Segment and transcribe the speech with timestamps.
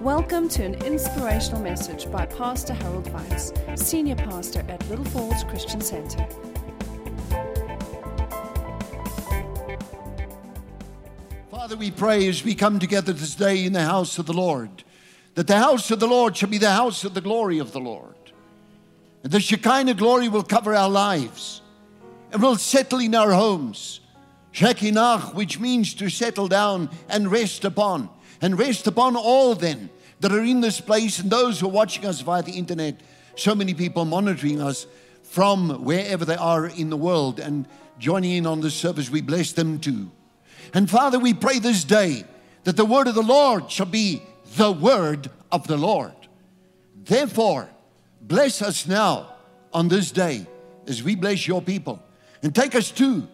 [0.00, 5.80] Welcome to an inspirational message by Pastor Harold Weitz, Senior Pastor at Little Falls Christian
[5.80, 6.26] Center.
[11.50, 14.84] Father, we pray as we come together this day in the house of the Lord,
[15.34, 17.80] that the house of the Lord shall be the house of the glory of the
[17.80, 18.14] Lord.
[19.22, 21.62] And the Shekinah glory will cover our lives
[22.32, 24.00] and will settle in our homes.
[24.52, 28.10] Shekinah, which means to settle down and rest upon,
[28.40, 29.90] and rest upon all then
[30.20, 33.00] that are in this place and those who are watching us via the internet.
[33.36, 34.86] So many people monitoring us
[35.22, 37.66] from wherever they are in the world and
[37.98, 39.10] joining in on this service.
[39.10, 40.10] We bless them too.
[40.72, 42.24] And Father, we pray this day
[42.64, 44.22] that the word of the Lord shall be
[44.56, 46.12] the word of the Lord.
[47.04, 47.68] Therefore,
[48.20, 49.34] bless us now
[49.72, 50.46] on this day
[50.86, 52.02] as we bless your people
[52.42, 53.28] and take us to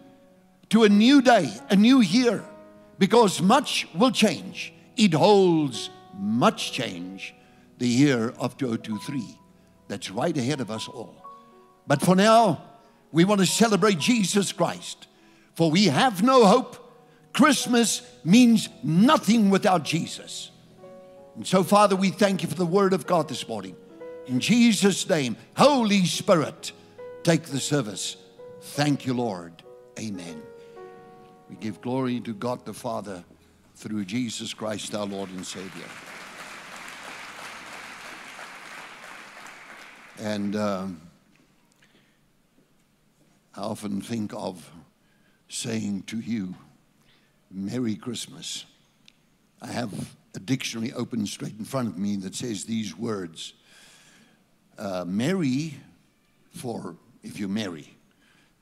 [0.69, 2.43] to a new day, a new year
[2.97, 4.73] because much will change.
[4.95, 7.33] It holds much change
[7.77, 9.39] the year of 2023
[9.87, 11.15] that's right ahead of us all.
[11.87, 12.63] But for now,
[13.11, 15.07] we want to celebrate Jesus Christ.
[15.55, 16.77] For we have no hope.
[17.33, 20.51] Christmas means nothing without Jesus.
[21.35, 23.75] And so, Father, we thank you for the word of God this morning.
[24.27, 26.71] In Jesus' name, Holy Spirit,
[27.23, 28.17] take the service.
[28.61, 29.63] Thank you, Lord.
[29.99, 30.41] Amen.
[31.49, 33.23] We give glory to God the Father
[33.75, 35.87] through Jesus Christ, our Lord and Savior.
[40.19, 41.01] And um,
[43.55, 44.71] I often think of
[45.49, 46.55] saying to you,
[47.51, 48.65] Merry Christmas.
[49.61, 53.53] I have a dictionary open straight in front of me that says these words
[54.77, 55.75] uh, Merry,
[56.51, 57.95] for if you marry,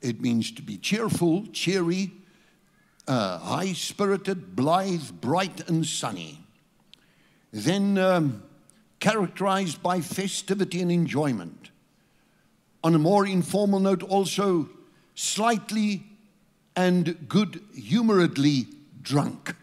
[0.02, 2.12] it means to be cheerful, cheery,
[3.12, 6.40] uh, high spirited, blithe, bright, and sunny.
[7.52, 8.42] Then um,
[9.00, 11.70] characterized by festivity and enjoyment.
[12.82, 14.68] On a more informal note, also
[15.14, 16.04] slightly
[16.74, 18.66] and good humoredly
[19.02, 19.54] drunk.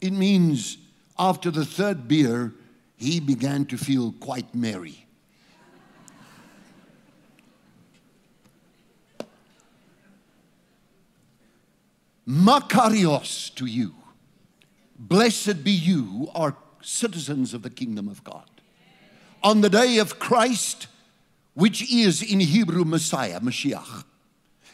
[0.00, 0.78] It means
[1.18, 2.52] after the third beer,
[2.96, 5.01] he began to feel quite merry.
[12.28, 13.94] Makarios to you.
[14.98, 18.48] Blessed be you are citizens of the kingdom of God.
[19.42, 20.86] On the day of Christ,
[21.54, 24.04] which is in Hebrew Messiah, Mashiach,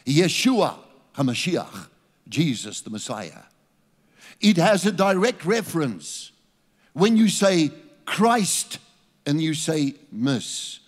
[0.05, 0.77] Yeshua
[1.15, 1.89] HaMashiach,
[2.27, 3.43] Jesus the Messiah.
[4.39, 6.31] It has a direct reference
[6.93, 7.71] when you say
[8.05, 8.79] Christ
[9.25, 10.79] and you say Miss.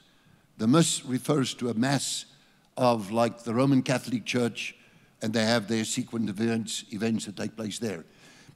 [0.58, 2.26] The Miss refers to a mass
[2.78, 4.76] of like the Roman Catholic Church
[5.22, 8.06] and they have their sequent events, events that take place there.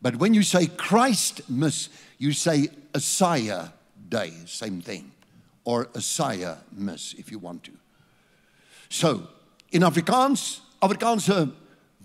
[0.02, 3.72] But when you say Christ Miss, you say Asaya
[4.08, 5.12] Day, same thing,
[5.64, 7.72] or Asaya Miss if you want to.
[8.90, 9.28] So,
[9.72, 11.52] in Afrikaans, Afrikaanse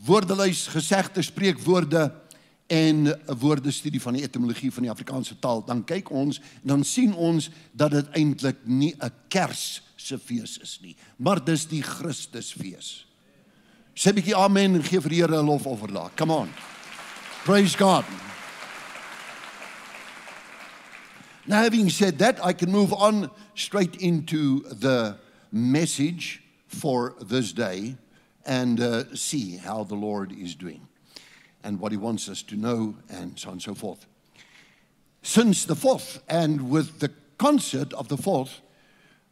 [0.06, 2.12] woordelys, gesegde, spreekwoorde
[2.66, 6.84] en 'n woordestudie van die etimologie van die Afrikaanse taal, dan kyk ons en dan
[6.84, 11.82] sien ons dat dit eintlik nie 'n Kers se fees is nie, maar dis die
[11.82, 13.09] Christusfees.
[14.00, 16.10] Sê bietjie amen en gee vir die Here 'n lofoffer daar.
[16.16, 16.48] Come on.
[17.44, 18.04] Praise God.
[21.46, 25.18] Now, having said that, I can move on straight into the
[25.52, 27.96] message for this day
[28.46, 30.88] and uh, see how the Lord is doing
[31.62, 34.06] and what He wants us to know, and so on and so forth.
[35.22, 38.62] Since the fourth, and with the concert of the fourth,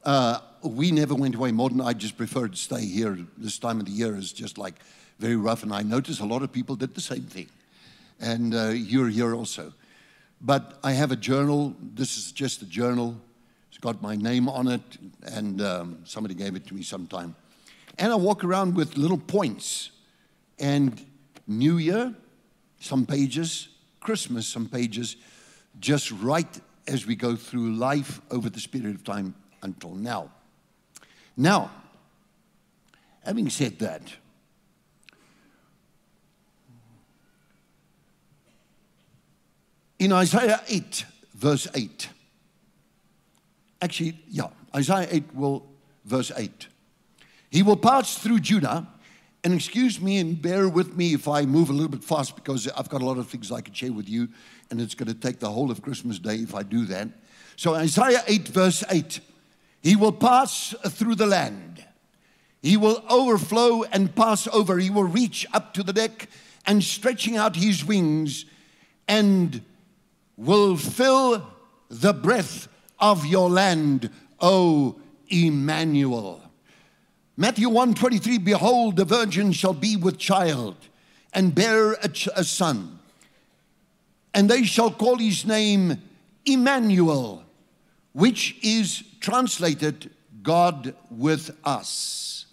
[0.04, 1.52] uh, we never went away.
[1.52, 3.18] Modern, I just preferred to stay here.
[3.36, 4.74] This time of the year is just like
[5.18, 7.48] very rough, and I noticed a lot of people did the same thing.
[8.20, 9.72] And uh, you're here also.
[10.40, 11.74] But I have a journal.
[11.94, 13.16] This is just a journal.
[13.68, 14.82] It's got my name on it,
[15.24, 17.34] and um, somebody gave it to me sometime.
[17.98, 19.90] And I walk around with little points.
[20.58, 21.04] And
[21.46, 22.14] New Year,
[22.80, 23.68] some pages,
[24.00, 25.16] Christmas, some pages,
[25.80, 30.30] just right as we go through life over this period of time until now.
[31.40, 31.70] Now,
[33.24, 34.02] having said that,
[40.00, 41.04] in Isaiah 8,
[41.36, 42.08] verse 8,
[43.80, 45.64] actually, yeah, Isaiah 8 will,
[46.04, 46.66] verse 8.
[47.50, 48.88] He will pass through Judah,
[49.44, 52.66] and excuse me and bear with me if I move a little bit fast because
[52.66, 54.28] I've got a lot of things I could share with you,
[54.72, 57.08] and it's going to take the whole of Christmas Day if I do that.
[57.54, 59.20] So, Isaiah 8, verse 8
[59.82, 61.84] He will pass through the land,
[62.62, 66.28] He will overflow and pass over, He will reach up to the deck
[66.66, 68.44] and stretching out His wings
[69.06, 69.62] and
[70.36, 71.46] will fill
[71.88, 74.10] the breath of your land,
[74.40, 76.42] O Emmanuel.
[77.36, 80.76] Matthew 1:23 Behold the virgin shall be with child
[81.32, 82.98] and bear a, ch- a son
[84.34, 86.00] and they shall call his name
[86.44, 87.44] Emmanuel
[88.18, 90.10] which is translated
[90.42, 92.46] God with us.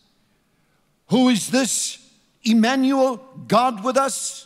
[1.08, 2.08] Who is this
[2.44, 3.18] Emmanuel,
[3.48, 4.46] God with us?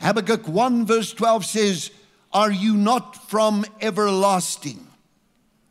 [0.00, 1.90] Habakkuk 1 verse 12 says,
[2.30, 4.86] Are you not from everlasting,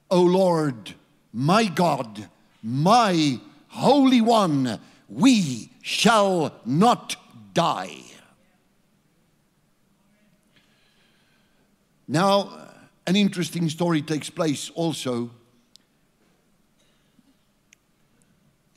[0.10, 0.96] O Lord,
[1.32, 2.28] my God,
[2.64, 4.80] my Holy One?
[5.08, 7.16] We shall not
[7.54, 8.02] die.
[12.08, 12.69] Now,
[13.10, 15.32] an interesting story takes place also.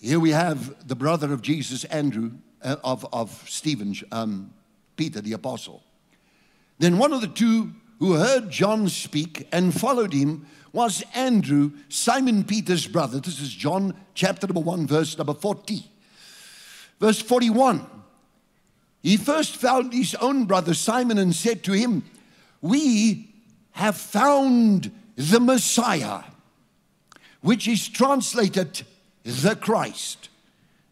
[0.00, 2.32] Here we have the brother of Jesus, Andrew,
[2.62, 4.54] uh, of, of Stephen, um,
[4.96, 5.82] Peter the apostle.
[6.78, 12.42] Then one of the two who heard John speak and followed him was Andrew, Simon
[12.42, 13.20] Peter's brother.
[13.20, 15.84] This is John chapter number 1, verse number 40.
[16.98, 17.86] Verse 41.
[19.02, 22.02] He first found his own brother Simon and said to him,
[22.62, 23.31] We
[23.72, 26.22] have found the Messiah,
[27.40, 28.82] which is translated
[29.24, 30.28] the Christ.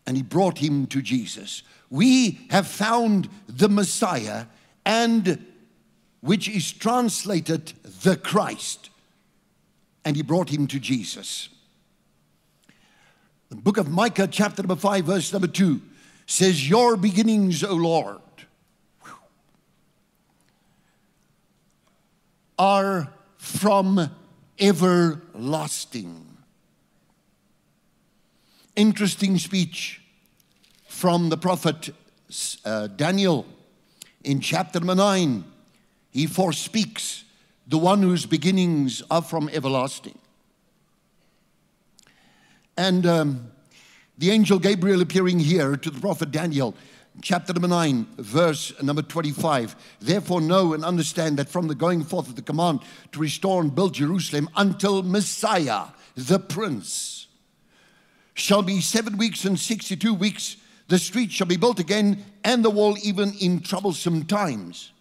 [0.06, 1.62] And he brought him to Jesus.
[1.90, 4.46] We have found the Messiah,
[4.84, 5.44] and
[6.20, 7.72] which is translated
[8.02, 8.90] the Christ.
[10.04, 11.48] And he brought him to Jesus.
[13.50, 15.80] The book of Micah, chapter number 5, verse number 2
[16.26, 18.18] says, Your beginnings, O Lord,
[22.60, 24.10] are from
[24.58, 26.26] everlasting.
[28.76, 30.02] Interesting speech
[30.86, 31.88] from the prophet
[32.66, 33.46] uh, Daniel
[34.24, 35.42] in chapter number 9.
[36.10, 37.24] He forespeaks
[37.66, 40.18] the one whose beginnings are from everlasting.
[42.76, 43.50] And um,
[44.18, 46.74] the angel Gabriel appearing here to the prophet Daniel
[47.22, 49.76] chapter number 9, verse number 25.
[50.00, 52.80] Therefore, know and understand that from the going forth of the command
[53.12, 55.86] to restore and build Jerusalem until Messiah,
[56.16, 57.26] the Prince,
[58.34, 60.56] shall be seven weeks and 62 weeks,
[60.88, 64.92] the street shall be built again, and the wall even in troublesome times.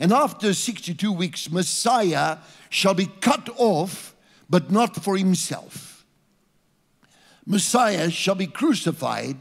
[0.00, 4.14] And after 62 weeks, Messiah shall be cut off,
[4.50, 6.04] but not for himself.
[7.46, 9.36] Messiah shall be crucified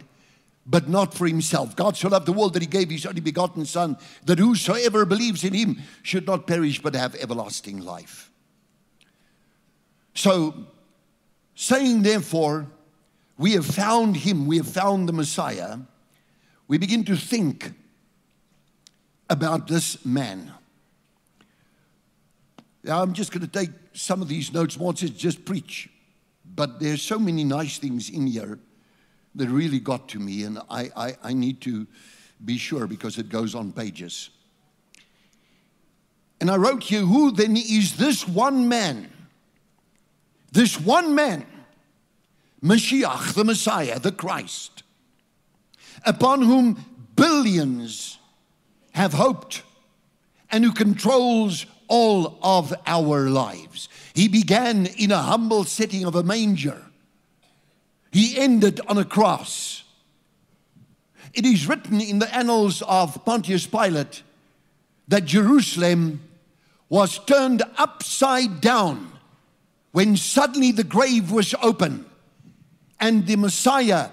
[0.66, 1.76] but not for himself.
[1.76, 5.44] God so loved the world that he gave his only begotten Son, that whosoever believes
[5.44, 8.32] in him should not perish but have everlasting life.
[10.16, 10.56] So,
[11.54, 12.68] saying therefore,
[13.38, 15.78] we have found him, we have found the Messiah,
[16.68, 17.74] we begin to think
[19.30, 20.52] about this man.
[22.84, 24.78] Now, I'm just going to take some of these notes.
[24.78, 25.90] Once it's just preach,
[26.56, 28.60] but there's so many nice things in here
[29.36, 31.86] that really got to me, and I, I, I need to
[32.44, 34.30] be sure because it goes on pages.
[36.40, 39.10] And I wrote here, Who then is this one man?
[40.52, 41.46] This one man,
[42.64, 44.84] Mashiach, the Messiah, the Christ,
[46.06, 46.86] upon whom
[47.16, 48.18] billions
[48.92, 49.64] have hoped
[50.50, 53.90] and who controls all of our lives.
[54.14, 56.85] He began in a humble setting of a manger
[58.16, 59.84] he ended on a cross.
[61.34, 64.24] It is written in the annals of Pontius Pilate
[65.10, 66.22] that Jerusalem
[66.88, 69.12] was turned upside down
[69.92, 72.06] when suddenly the grave was open
[73.02, 74.08] and the Messiah,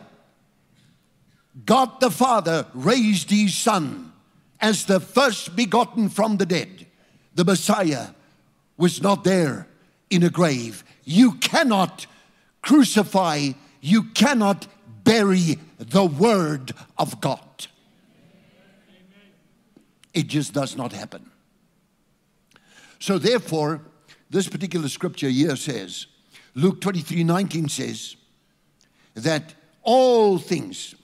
[1.65, 4.13] God the Father, raised his Son
[4.61, 6.89] as the first begotten from the dead.
[7.37, 8.09] The Messiah
[8.77, 9.69] was not there
[10.11, 10.83] in a grave.
[11.05, 12.07] You cannot
[12.63, 13.53] crucify
[13.83, 14.67] you cannot
[15.05, 17.41] bury the Word of God.
[20.15, 21.31] It just does not happen.
[23.01, 23.83] So, therefore,
[24.31, 26.07] this particular scripture here says,
[26.55, 28.17] Luke 23 19 says,
[29.15, 30.95] that all things,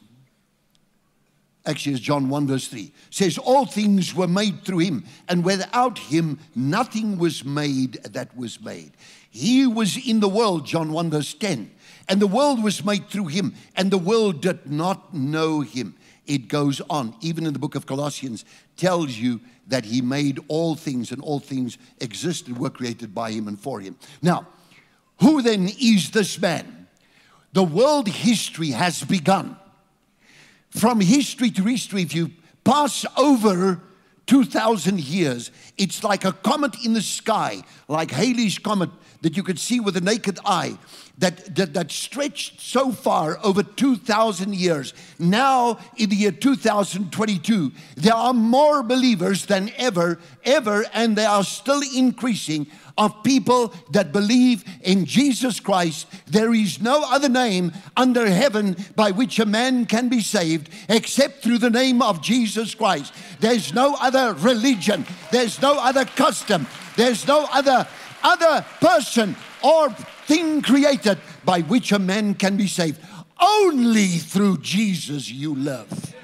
[1.66, 5.98] actually, it's John 1 verse 3, says, All things were made through him, and without
[5.98, 8.92] him, nothing was made that was made.
[9.30, 11.72] He was in the world, John 1 verse 10
[12.08, 15.94] and the world was made through him, and the world did not know him.
[16.26, 18.44] It goes on, even in the book of Colossians,
[18.76, 23.48] tells you that he made all things, and all things existed, were created by him
[23.48, 23.96] and for him.
[24.22, 24.46] Now,
[25.20, 26.86] who then is this man?
[27.52, 29.56] The world history has begun.
[30.70, 32.30] From history to history, if you
[32.64, 33.80] pass over
[34.28, 35.50] 2,000 years.
[35.78, 38.90] It's like a comet in the sky, like Halley's comet
[39.22, 40.78] that you could see with the naked eye
[41.18, 44.94] that, that, that stretched so far over 2,000 years.
[45.18, 51.42] Now, in the year 2022, there are more believers than ever, ever, and they are
[51.42, 56.08] still increasing of people that believe in Jesus Christ.
[56.26, 61.42] There is no other name under heaven by which a man can be saved except
[61.42, 63.14] through the name of Jesus Christ.
[63.40, 67.86] There's no other religion, there's no other custom, there's no other
[68.22, 69.90] other person or
[70.26, 73.00] thing created by which a man can be saved.
[73.40, 76.14] Only through Jesus you live.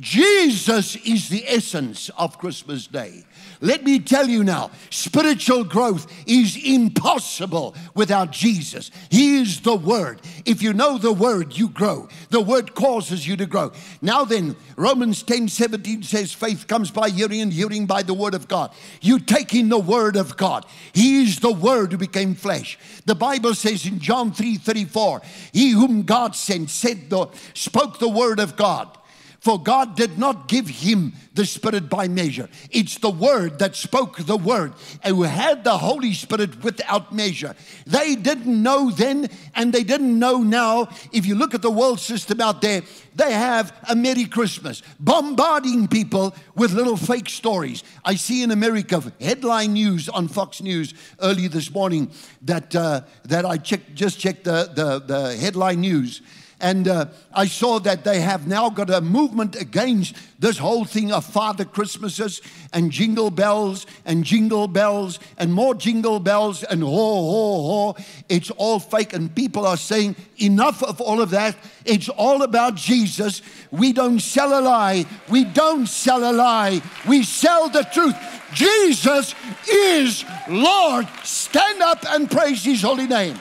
[0.00, 3.24] Jesus is the essence of Christmas Day.
[3.64, 8.90] Let me tell you now, spiritual growth is impossible without Jesus.
[9.08, 10.20] He is the Word.
[10.44, 12.08] If you know the Word, you grow.
[12.28, 13.72] The Word causes you to grow.
[14.02, 18.34] Now then, Romans 10 17 says, faith comes by hearing and hearing by the Word
[18.34, 18.70] of God.
[19.00, 20.66] You take in the Word of God.
[20.92, 22.78] He is the Word who became flesh.
[23.06, 25.22] The Bible says in John 3 34,
[25.54, 28.98] He whom God sent said the, spoke the Word of God.
[29.44, 32.48] For God did not give him the Spirit by measure.
[32.70, 34.72] It's the Word that spoke the Word,
[35.02, 37.54] and who had the Holy Spirit without measure.
[37.86, 40.88] They didn't know then, and they didn't know now.
[41.12, 42.84] If you look at the world system out there,
[43.14, 47.84] they have a Merry Christmas, bombarding people with little fake stories.
[48.02, 52.10] I see in America headline news on Fox News early this morning
[52.40, 56.22] that uh, that I checked, just checked the, the, the headline news
[56.64, 57.04] and uh,
[57.34, 61.66] I saw that they have now got a movement against this whole thing of Father
[61.66, 62.40] Christmases
[62.72, 68.04] and jingle bells and jingle bells and more jingle bells and ho, ho, ho.
[68.30, 69.12] It's all fake.
[69.12, 71.54] And people are saying, enough of all of that.
[71.84, 73.42] It's all about Jesus.
[73.70, 75.04] We don't sell a lie.
[75.28, 76.80] We don't sell a lie.
[77.06, 78.16] We sell the truth.
[78.54, 79.34] Jesus
[79.68, 81.06] is Lord.
[81.24, 83.36] Stand up and praise his holy name.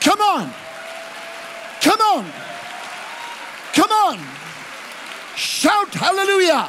[0.00, 0.61] Come on.
[2.12, 2.32] Come on.
[3.72, 4.18] Come on.
[5.34, 6.68] Shout hallelujah.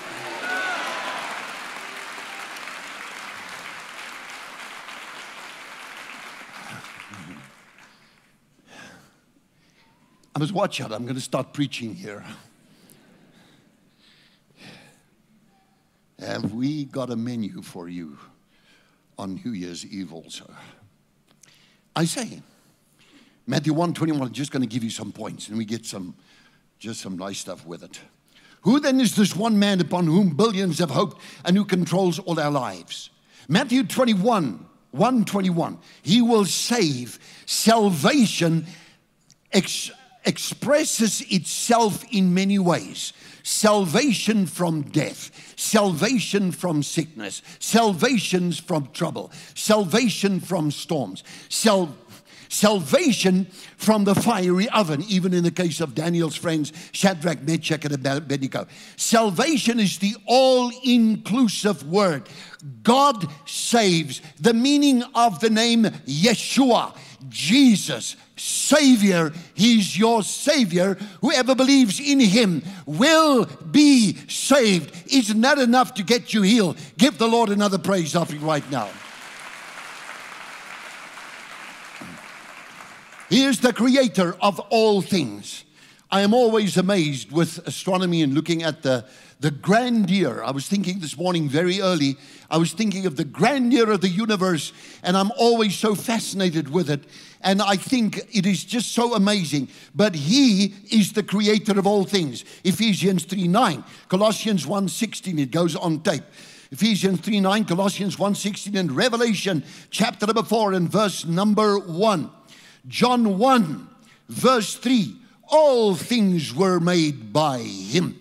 [10.33, 10.93] I must watch out.
[10.93, 12.23] I'm going to start preaching here.
[16.19, 18.17] Have we got a menu for you
[19.17, 20.49] on New Year's Eve also?
[21.97, 22.41] I say,
[23.45, 26.15] Matthew 1 21, I'm just going to give you some points and we get some,
[26.79, 27.99] just some nice stuff with it.
[28.61, 32.39] Who then is this one man upon whom billions have hoped and who controls all
[32.39, 33.09] our lives?
[33.49, 37.19] Matthew 21, 121, he will save.
[37.45, 38.65] Salvation
[39.51, 39.91] ex-
[40.23, 43.11] expresses itself in many ways
[43.45, 52.02] salvation from death, salvation from sickness, salvation from trouble, salvation from storms, salvation
[52.53, 53.45] salvation
[53.77, 58.67] from the fiery oven, even in the case of Daniel's friends, Shadrach, Meshach, and Abednego.
[58.95, 62.29] Salvation is the all inclusive word.
[62.83, 64.21] God saves.
[64.39, 66.95] The meaning of the name Yeshua,
[67.29, 70.95] Jesus, Savior, He's your Savior.
[71.21, 75.11] Whoever believes in Him will be saved.
[75.11, 76.77] Isn't that enough to get you healed?
[76.97, 78.89] Give the Lord another praise offering right now.
[83.33, 85.65] He is the creator of all things.
[86.11, 89.05] I am always amazed with astronomy and looking at the,
[89.39, 90.43] the grandeur.
[90.43, 92.15] I was thinking this morning very early,
[92.51, 94.71] I was thinking of the grandeur of the universe,
[95.01, 97.05] and I'm always so fascinated with it.
[97.41, 99.69] And I think it is just so amazing.
[99.95, 102.45] But He is the creator of all things.
[102.63, 106.23] Ephesians 3 9, Colossians 1 16, it goes on tape.
[106.71, 112.29] Ephesians 3 9, Colossians 1 16, and Revelation chapter number 4 and verse number 1.
[112.87, 113.87] John 1,
[114.29, 115.17] verse 3
[115.53, 118.19] all things were made by him.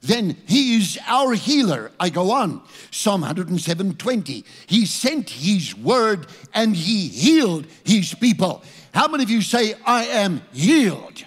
[0.00, 1.92] Then he is our healer.
[2.00, 2.62] I go on.
[2.90, 4.44] Psalm 107 20.
[4.66, 8.64] He sent his word and he healed his people.
[8.94, 11.24] How many of you say, I am healed?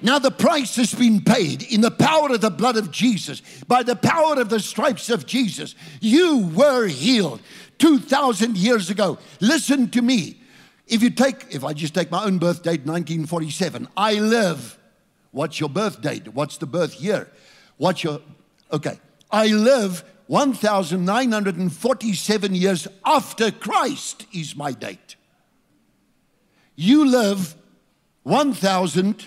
[0.00, 3.82] Now, the price has been paid in the power of the blood of Jesus, by
[3.82, 5.74] the power of the stripes of Jesus.
[6.00, 7.40] You were healed
[7.78, 9.18] 2,000 years ago.
[9.40, 10.40] Listen to me.
[10.88, 14.78] If you take, if I just take my own birth date, 1947, I live.
[15.30, 16.26] What's your birth date?
[16.28, 17.28] What's the birth year?
[17.76, 18.20] What's your,
[18.72, 18.98] okay.
[19.30, 25.16] I live 1,947 years after Christ is my date.
[26.74, 27.54] You live
[28.22, 29.26] 1,000,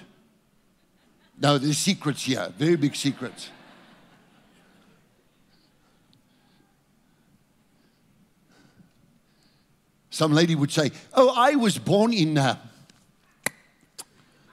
[1.39, 3.51] no, there's secrets here, very big secrets.
[10.11, 12.57] Some lady would say, Oh, I was born in, uh,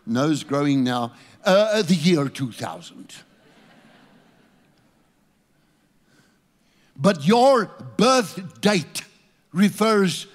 [0.06, 1.12] nose growing now,
[1.44, 3.14] uh, the year 2000.
[6.96, 9.02] But your birth date
[9.52, 10.26] refers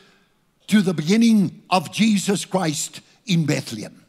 [0.67, 4.05] to the beginning of Jesus Christ in Bethlehem.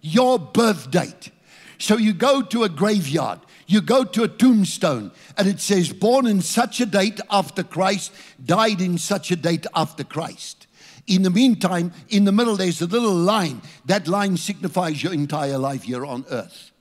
[0.00, 1.30] Your birth date.
[1.78, 6.26] So you go to a graveyard, you go to a tombstone, and it says, born
[6.26, 8.12] in such a date after Christ,
[8.44, 10.66] died in such a date after Christ.
[11.06, 13.62] In the meantime, in the middle, there's a little line.
[13.86, 16.72] That line signifies your entire life here on earth.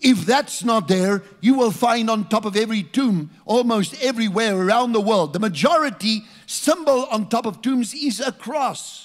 [0.00, 4.92] If that's not there, you will find on top of every tomb, almost everywhere around
[4.92, 9.03] the world, the majority symbol on top of tombs is a cross.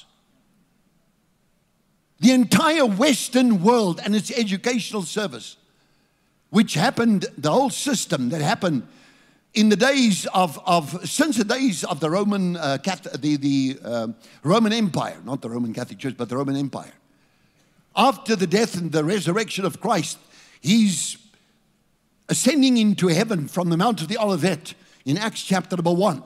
[2.20, 5.58] The entire Western world and its educational service,
[6.50, 8.88] which happened, the whole system that happened
[9.54, 13.80] in the days of, of since the days of the Roman uh, Catholic, the, the
[13.84, 14.08] uh,
[14.44, 16.94] Roman Empire, not the Roman Catholic Church, but the Roman Empire.
[17.96, 20.18] After the death and the resurrection of Christ,
[20.62, 21.18] He's
[22.28, 24.74] ascending into heaven from the Mount of the Olivet
[25.06, 26.24] in Acts chapter number one.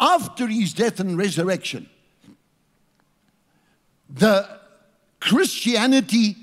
[0.00, 1.88] After his death and resurrection,
[4.08, 4.55] the
[5.26, 6.36] Christianity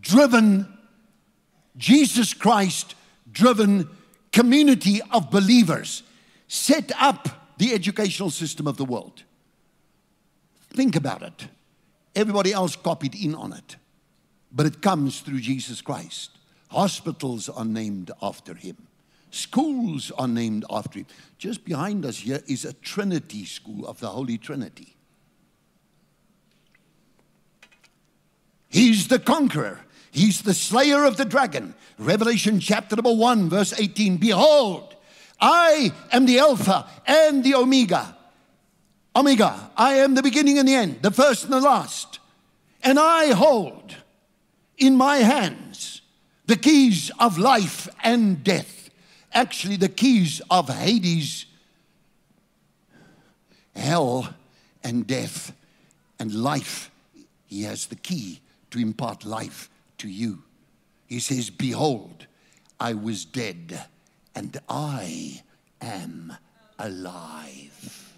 [0.00, 0.66] driven,
[1.76, 2.94] Jesus Christ
[3.30, 3.88] driven
[4.32, 6.02] community of believers
[6.48, 9.22] set up the educational system of the world.
[10.70, 11.48] Think about it.
[12.14, 13.76] Everybody else copied in on it
[14.52, 16.30] but it comes through Jesus Christ.
[16.70, 18.76] Hospitals are named after him.
[19.30, 21.06] Schools are named after him.
[21.38, 24.94] Just behind us here is a Trinity school of the Holy Trinity.
[28.72, 29.80] He's the conqueror.
[30.10, 31.74] He's the slayer of the dragon.
[31.98, 34.16] Revelation chapter number 1, verse 18.
[34.16, 34.96] Behold,
[35.38, 38.16] I am the Alpha and the Omega.
[39.14, 42.18] Omega, I am the beginning and the end, the first and the last.
[42.82, 43.94] And I hold
[44.78, 46.00] in my hands
[46.46, 48.88] the keys of life and death.
[49.34, 51.44] Actually, the keys of Hades,
[53.76, 54.32] hell,
[54.82, 55.52] and death,
[56.18, 56.90] and life.
[57.44, 58.40] He has the key
[58.72, 60.42] to impart life to you.
[61.06, 62.26] He says, Behold,
[62.80, 63.84] I was dead,
[64.34, 65.42] and I
[65.80, 66.32] am
[66.78, 68.08] alive.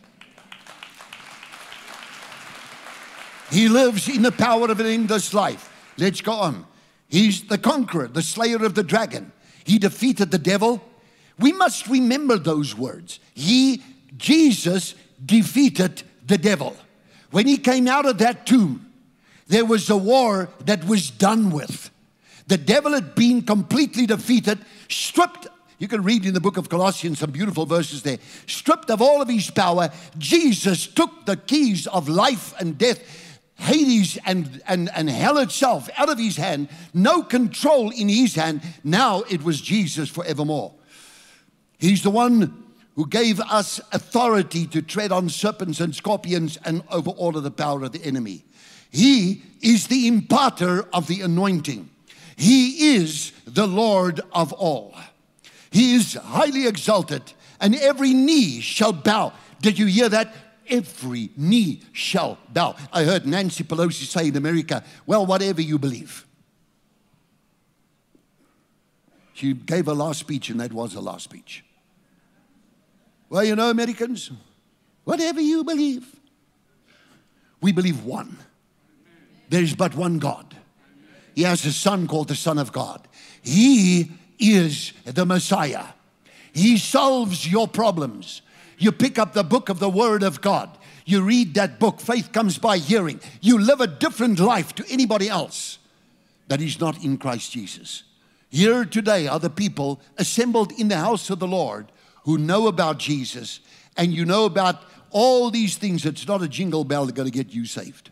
[3.50, 5.70] He lives in the power of an endless life.
[5.98, 6.66] Let's go on.
[7.08, 9.32] He's the conqueror, the slayer of the dragon.
[9.64, 10.82] He defeated the devil.
[11.38, 13.20] We must remember those words.
[13.34, 13.82] He,
[14.16, 16.76] Jesus, defeated the devil.
[17.30, 18.83] When he came out of that tomb,
[19.46, 21.90] there was a war that was done with.
[22.46, 25.46] The devil had been completely defeated, stripped.
[25.78, 28.18] You can read in the book of Colossians some beautiful verses there.
[28.46, 33.24] Stripped of all of his power, Jesus took the keys of life and death
[33.56, 38.62] Hades and, and, and hell itself out of his hand, no control in his hand.
[38.82, 40.74] Now it was Jesus forevermore.
[41.78, 42.64] He's the one
[42.96, 47.50] who gave us authority to tread on serpents and scorpions and over all of the
[47.50, 48.44] power of the enemy.
[48.94, 51.90] He is the imparter of the anointing.
[52.36, 54.94] He is the Lord of all.
[55.72, 59.32] He is highly exalted, and every knee shall bow.
[59.60, 60.32] Did you hear that?
[60.70, 62.74] every knee shall bow.
[62.90, 66.24] I heard Nancy Pelosi say in America, well, whatever you believe.
[69.34, 71.64] She gave a last speech, and that was a last speech.
[73.28, 74.30] Well, you know, Americans,
[75.04, 76.06] whatever you believe,
[77.60, 78.38] we believe one.
[79.54, 80.56] There is but one God.
[81.36, 83.06] He has a son called the Son of God.
[83.40, 85.84] He is the Messiah.
[86.52, 88.42] He solves your problems.
[88.78, 90.76] You pick up the book of the Word of God.
[91.04, 92.00] You read that book.
[92.00, 93.20] Faith comes by hearing.
[93.40, 95.78] You live a different life to anybody else
[96.48, 98.02] that is not in Christ Jesus.
[98.50, 101.92] Here today are the people assembled in the house of the Lord
[102.24, 103.60] who know about Jesus
[103.96, 106.04] and you know about all these things.
[106.04, 108.10] It's not a jingle bell that's going to get you saved.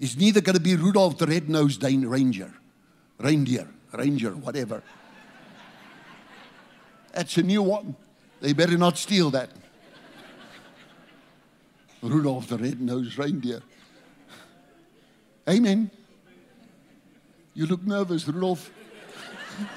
[0.00, 2.52] It's neither going to be Rudolph the Red-Nosed Ranger,
[3.18, 4.82] reindeer, ranger, whatever.
[7.12, 7.96] That's a new one.
[8.40, 9.50] They better not steal that.
[12.00, 13.60] Rudolph the red-nosed reindeer.
[15.48, 15.90] Amen.
[17.54, 18.70] You look nervous, Rudolph.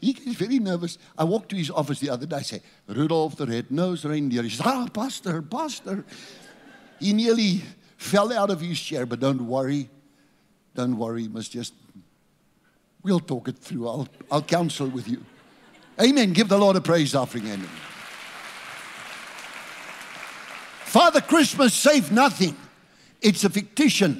[0.00, 0.96] he gets very nervous.
[1.18, 2.36] I walked to his office the other day.
[2.36, 4.44] I say, Rudolph the red-nosed reindeer.
[4.44, 6.04] He says, ah, pastor, pastor.
[7.00, 7.62] He nearly
[8.00, 9.88] fell out of his chair, but don't worry.
[10.74, 11.24] Don't worry.
[11.24, 11.74] You must just,
[13.02, 13.86] we'll talk it through.
[13.86, 15.22] I'll, I'll counsel with you.
[16.00, 16.32] Amen.
[16.32, 17.46] Give the Lord a praise offering.
[17.46, 17.68] Amen.
[20.84, 22.56] Father Christmas saved nothing.
[23.20, 24.16] It's a fictitious.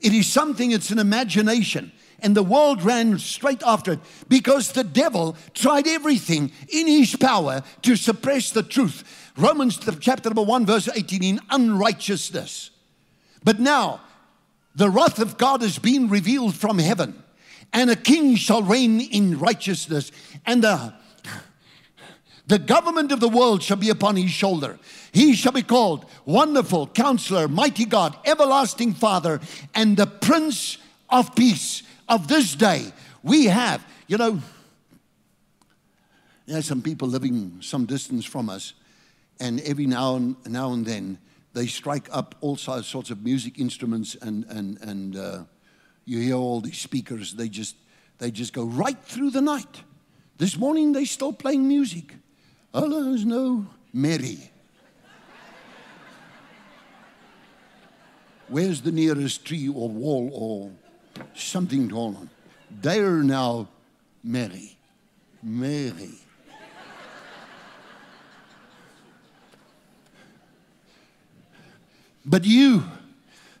[0.00, 1.90] It is something, it's an imagination.
[2.20, 7.62] And the world ran straight after it because the devil tried everything in his power
[7.80, 9.32] to suppress the truth.
[9.38, 12.71] Romans chapter number 1, verse 18 in unrighteousness.
[13.44, 14.00] But now,
[14.74, 17.22] the wrath of God has been revealed from heaven,
[17.72, 20.12] and a king shall reign in righteousness,
[20.46, 20.94] and the,
[22.46, 24.78] the government of the world shall be upon his shoulder.
[25.12, 29.40] He shall be called Wonderful Counselor, Mighty God, Everlasting Father,
[29.74, 30.78] and the Prince
[31.10, 31.82] of Peace.
[32.08, 34.40] Of this day, we have, you know,
[36.46, 38.74] there are some people living some distance from us,
[39.40, 41.18] and every now and, now and then
[41.54, 45.44] they strike up all sorts of music instruments, and, and, and uh,
[46.04, 47.76] you hear all these speakers, they just,
[48.18, 49.82] they just go right through the night.
[50.38, 52.14] This morning, they still playing music.
[52.74, 54.50] Allah's no Mary.
[58.48, 60.70] Where's the nearest tree or wall or
[61.34, 62.30] something to hold on?
[62.70, 63.68] They're now
[64.22, 64.76] Mary.
[65.42, 66.21] Mary.
[72.24, 72.84] But you,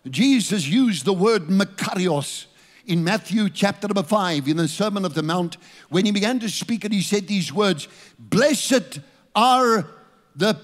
[0.08, 2.46] Jesus used the word Makarios
[2.86, 5.56] in Matthew chapter number five in the Sermon of the Mount.
[5.88, 9.00] When he began to speak and he said these words Blessed
[9.34, 9.86] are
[10.34, 10.58] the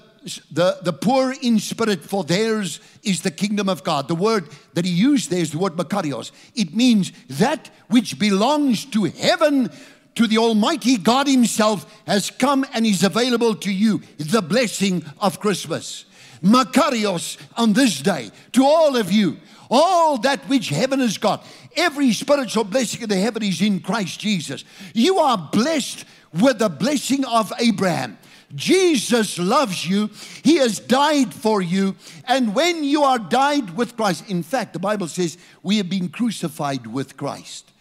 [0.51, 4.07] the, the poor in spirit, for theirs is the kingdom of God.
[4.07, 6.31] The word that he used there is the word makarios.
[6.55, 9.71] It means that which belongs to heaven,
[10.15, 14.01] to the Almighty God Himself, has come and is available to you.
[14.17, 16.05] The blessing of Christmas.
[16.43, 19.37] Makarios on this day to all of you.
[19.69, 24.19] All that which heaven has got, every spiritual blessing in the heaven is in Christ
[24.19, 24.63] Jesus.
[24.93, 28.17] You are blessed with the blessing of Abraham.
[28.55, 30.09] Jesus loves you.
[30.43, 31.95] He has died for you.
[32.27, 36.09] And when you are died with Christ, in fact, the Bible says we have been
[36.09, 37.71] crucified with Christ.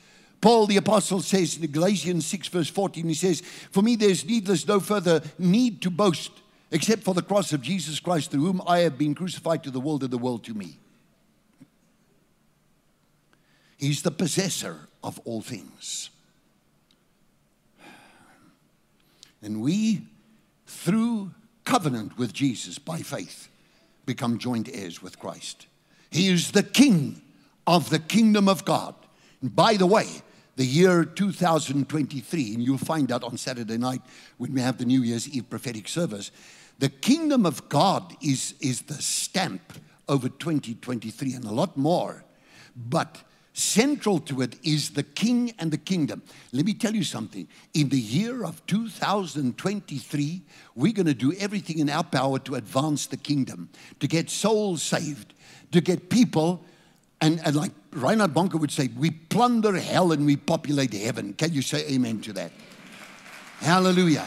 [0.40, 4.68] Paul the apostle says in Galatians 6, verse 14, he says, For me there's needless
[4.68, 6.31] no further need to boast
[6.70, 9.81] except for the cross of Jesus Christ, through whom I have been crucified to the
[9.81, 10.78] world and the world to me.
[13.76, 16.11] He's the possessor of all things.
[19.40, 20.02] And we
[20.68, 21.33] through
[21.64, 23.48] covenant with Jesus by faith,
[24.07, 25.66] become joint heirs with Christ.
[26.11, 27.20] He is the king
[27.66, 28.94] of the kingdom of God.
[29.42, 30.07] And by the way,
[30.57, 34.02] the year 2023, and you'll find out on Saturday night
[34.38, 36.31] when we have the New Year's Eve prophetic service,
[36.78, 39.72] the kingdom of God is, is the stamp
[40.08, 42.24] over 2023 and a lot more.
[42.76, 43.22] But
[43.58, 46.22] Central to it is the king and the kingdom.
[46.52, 47.48] Let me tell you something.
[47.74, 50.42] In the year of 2023,
[50.76, 54.80] we're going to do everything in our power to advance the kingdom, to get souls
[54.84, 55.34] saved,
[55.72, 56.64] to get people,
[57.20, 61.32] and, and like Reinhard Bonnke would say, we plunder hell and we populate heaven.
[61.32, 62.52] Can you say amen to that?
[63.58, 64.24] Hallelujah.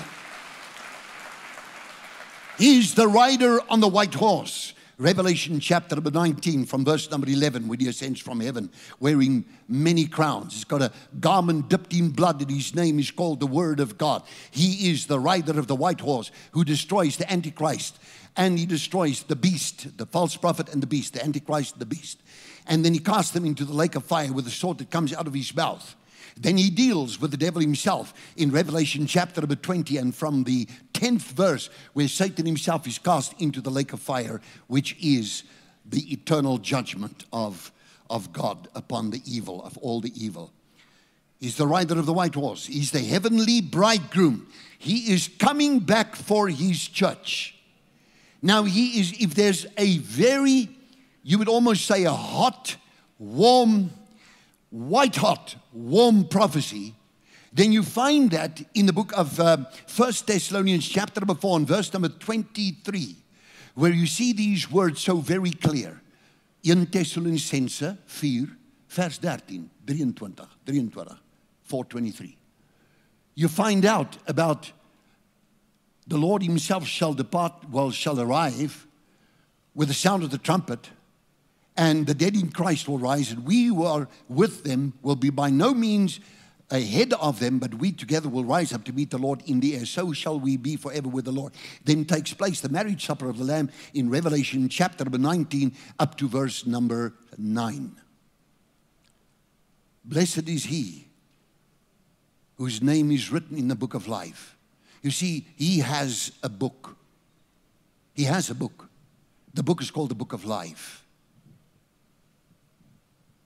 [2.58, 4.74] He's the rider on the white horse.
[4.98, 10.06] Revelation chapter number 19 from verse number 11 when he ascends from heaven wearing many
[10.06, 10.54] crowns.
[10.54, 13.98] He's got a garment dipped in blood and his name is called the Word of
[13.98, 14.22] God.
[14.52, 17.98] He is the rider of the white horse who destroys the Antichrist
[18.38, 22.22] and he destroys the beast, the false prophet and the beast, the Antichrist, the beast.
[22.68, 25.14] And then he casts them into the lake of fire with a sword that comes
[25.14, 25.96] out of his mouth.
[26.42, 30.68] Then he deals with the devil himself in Revelation chapter number 20 and from the
[30.94, 35.44] 10th verse, where Satan himself is cast into the lake of fire, which is
[35.86, 37.72] the eternal judgment of,
[38.10, 40.52] of God upon the evil, of all the evil.
[41.40, 44.48] He's the rider of the white horse, he's the heavenly bridegroom.
[44.80, 47.56] He is coming back for his church.
[48.42, 50.70] Now, he is, if there's a very,
[51.22, 52.78] you would almost say a hot,
[53.20, 53.92] warm,
[54.72, 56.96] white hot, warm prophecy,
[57.54, 59.58] then you find that in the book of uh,
[59.96, 63.18] 1 Thessalonians, chapter number 4, and verse number 23,
[63.76, 66.02] where you see these words so very clear.
[66.64, 68.48] In Thessalonicense 4,
[68.88, 70.34] vers 13, 23,
[70.66, 71.04] 23,
[71.64, 72.38] 423.
[73.36, 74.72] You find out about
[76.08, 78.88] the Lord himself shall depart, well, shall arrive
[79.74, 80.90] with the sound of the trumpet
[81.78, 85.30] and the dead in Christ will rise, and we who are with them will be
[85.30, 86.20] by no means
[86.72, 89.76] ahead of them, but we together will rise up to meet the Lord in the
[89.76, 89.86] air.
[89.86, 91.54] So shall we be forever with the Lord.
[91.84, 96.18] Then takes place the marriage supper of the Lamb in Revelation chapter number 19 up
[96.18, 97.96] to verse number 9.
[100.06, 101.08] Blessed is he
[102.56, 104.56] whose name is written in the book of life.
[105.02, 106.96] You see, he has a book.
[108.14, 108.90] He has a book.
[109.54, 111.06] The book is called the Book of Life.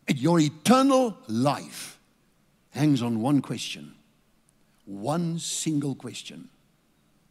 [0.07, 1.99] Your eternal life
[2.71, 3.95] hangs on one question,
[4.85, 6.49] one single question.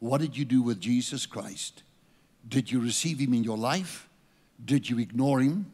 [0.01, 1.83] What did you do with Jesus Christ?
[2.49, 4.09] Did you receive him in your life?
[4.65, 5.73] Did you ignore him?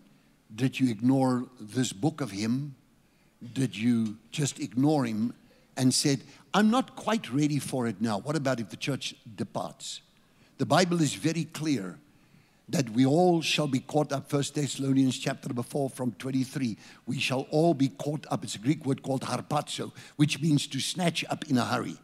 [0.55, 2.75] Did you ignore this book of him?
[3.55, 5.33] Did you just ignore him
[5.77, 6.21] and said,
[6.53, 8.19] I'm not quite ready for it now?
[8.19, 10.03] What about if the church departs?
[10.59, 11.99] The Bible is very clear
[12.71, 14.29] that we all shall be caught up.
[14.29, 16.77] First Thessalonians chapter number 4 from 23.
[17.07, 18.45] We shall all be caught up.
[18.45, 21.97] It's a Greek word called harpazo, which means to snatch up in a hurry.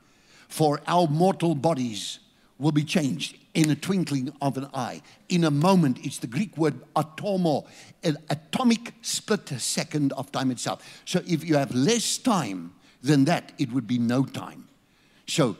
[0.49, 2.19] For our mortal bodies
[2.59, 5.03] will be changed in a twinkling of an eye.
[5.29, 7.67] In a moment, it's the Greek word atomo,
[8.03, 11.03] an atomic split second of time itself.
[11.05, 14.69] So if you have less time than that, it would be no time.
[15.27, 15.57] So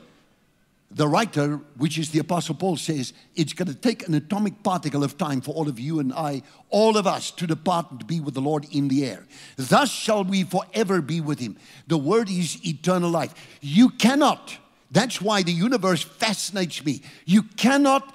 [0.91, 5.03] the writer, which is the Apostle Paul, says it's going to take an atomic particle
[5.03, 8.07] of time for all of you and I, all of us, to depart and to
[8.07, 9.27] be with the Lord in the air.
[9.57, 11.57] Thus shall we forever be with Him.
[11.89, 13.35] The word is eternal life.
[13.61, 14.57] You cannot,
[14.91, 17.03] that's why the universe fascinates me.
[17.25, 18.15] You cannot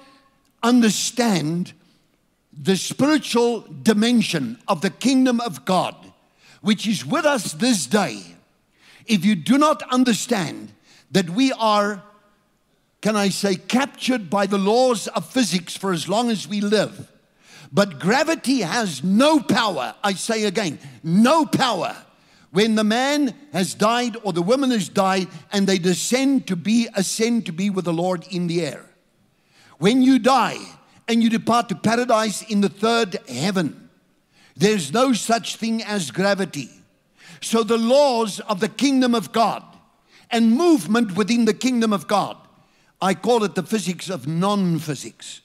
[0.63, 1.73] understand
[2.57, 5.95] the spiritual dimension of the kingdom of God,
[6.62, 8.21] which is with us this day,
[9.07, 10.71] if you do not understand
[11.12, 12.03] that we are
[13.02, 17.12] can I say, captured by the laws of physics for as long as we live.
[17.72, 19.96] But gravity has no power.
[20.04, 21.96] I say again, no power.
[22.52, 26.90] When the man has died or the woman has died and they descend to be,
[26.96, 28.86] ascend to be with the Lord in the air.
[29.80, 30.60] When you die
[31.08, 33.90] and you depart to paradise in the third heaven,
[34.56, 36.70] there's no such thing as gravity.
[37.40, 39.64] So the laws of the kingdom of God
[40.30, 42.38] and movement within the kingdom of God
[43.02, 45.42] I call it the physics of non physics,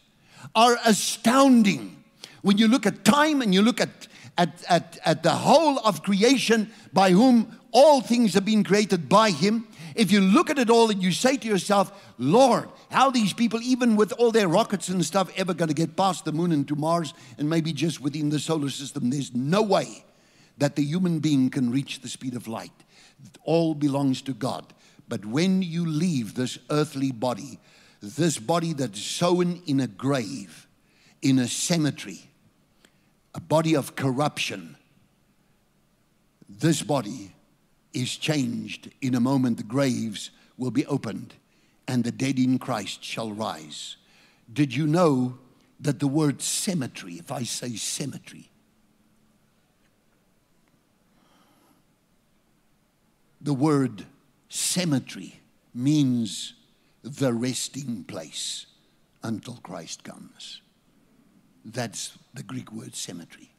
[0.55, 2.05] are astounding.
[2.43, 6.03] When you look at time and you look at, at, at, at the whole of
[6.03, 9.67] creation by whom all things have been created by Him,
[9.97, 13.61] if you look at it all and you say to yourself, Lord, how these people,
[13.63, 16.69] even with all their rockets and stuff, ever going to get past the moon and
[16.69, 19.11] to Mars and maybe just within the solar system?
[19.11, 20.05] There's no way
[20.59, 22.73] that the human being can reach the speed of light.
[23.25, 24.73] It all belongs to God.
[25.09, 27.59] But when you leave this earthly body,
[28.03, 30.67] this body that's sown in a grave,
[31.23, 32.31] in a cemetery,
[33.35, 34.77] a body of corruption,
[36.49, 37.33] this body
[37.93, 39.57] is changed in a moment.
[39.57, 41.35] The graves will be opened
[41.89, 43.97] and the dead in Christ shall rise.
[44.53, 45.39] Did you know
[45.81, 48.51] that the word cemetery, if I say cemetery,
[53.41, 54.07] the word
[54.57, 55.41] cemetery
[55.75, 56.55] means
[57.03, 58.67] the resting place
[59.23, 60.63] until Christ comes.
[61.65, 63.51] That's the Greek word cemetery.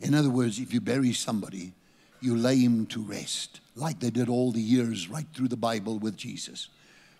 [0.00, 1.72] In other words, if you bury somebody,
[2.20, 5.98] you lay him to rest, like they did all the years right through the Bible
[5.98, 6.68] with Jesus.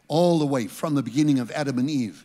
[0.08, 2.24] All the way from the beginning of Adam and Eve,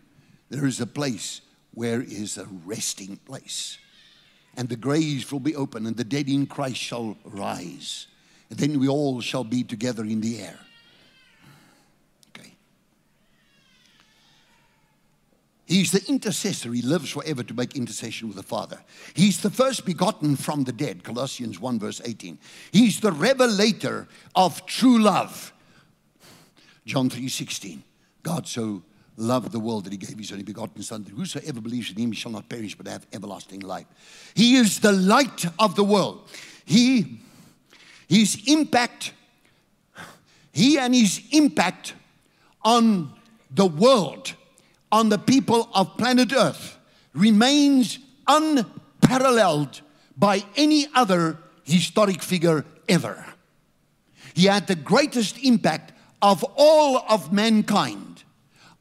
[0.49, 1.41] there is a place
[1.73, 3.77] where is a resting place.
[4.55, 8.07] And the graves will be open, and the dead in Christ shall rise.
[8.49, 10.59] And then we all shall be together in the air.
[15.73, 16.71] He's the intercessor.
[16.71, 18.79] He lives forever to make intercession with the Father.
[19.15, 22.37] He's the first begotten from the dead, Colossians 1, verse 18.
[22.71, 25.51] He's the revelator of true love,
[26.85, 27.83] John 3, 16.
[28.21, 28.83] God so
[29.17, 32.11] loved the world that he gave his only begotten Son, that whosoever believes in him
[32.11, 33.87] shall not perish but have everlasting life.
[34.35, 36.29] He is the light of the world.
[36.65, 37.19] He,
[38.07, 39.13] his impact,
[40.51, 41.95] he and his impact
[42.61, 43.11] on
[43.49, 44.35] the world
[44.93, 46.77] on the people of planet Earth
[47.15, 49.81] remains unparalleled
[50.15, 53.25] by any other historic figure ever.
[54.35, 58.23] He had the greatest impact of all of mankind,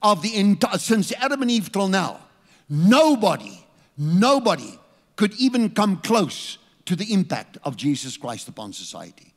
[0.03, 2.21] of the since Adam and Eve till now.
[2.69, 3.65] Nobody,
[3.97, 4.79] nobody
[5.17, 9.33] could even come close to the impact of Jesus Christ upon society.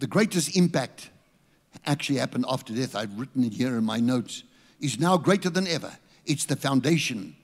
[0.00, 1.10] The greatest impact
[1.86, 2.96] actually happened after death.
[2.96, 4.42] I've written it here in my notes
[4.80, 5.96] is now greater than ever.
[6.24, 7.36] It's the foundation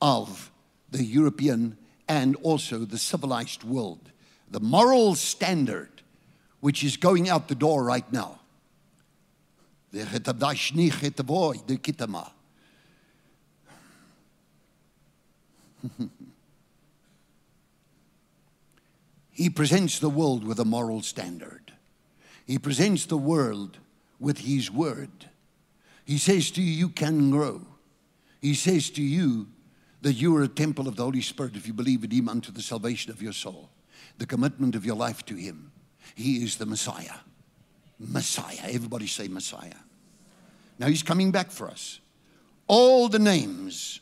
[0.00, 0.50] of
[0.90, 1.76] the European
[2.08, 4.10] and also the civilized world.
[4.50, 6.02] The moral standard,
[6.60, 8.40] which is going out the door right now.
[19.32, 21.72] he presents the world with a moral standard.
[22.46, 23.78] He presents the world
[24.18, 25.29] with his word.
[26.10, 27.60] He says to you, you can grow.
[28.42, 29.46] He says to you
[30.02, 32.50] that you are a temple of the Holy Spirit if you believe in Him unto
[32.50, 33.70] the salvation of your soul,
[34.18, 35.70] the commitment of your life to Him.
[36.16, 37.14] He is the Messiah.
[38.00, 38.58] Messiah.
[38.64, 39.78] Everybody say Messiah.
[40.80, 42.00] Now He's coming back for us.
[42.66, 44.00] All the names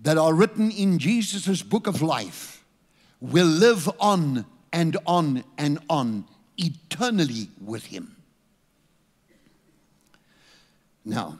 [0.00, 2.64] that are written in Jesus' book of life
[3.20, 6.24] will live on and on and on
[6.56, 8.16] eternally with Him.
[11.08, 11.38] Now,